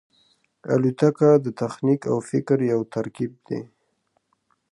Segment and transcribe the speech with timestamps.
[0.73, 3.61] الوتکه د تخنیک او فکر یو ترکیب دی.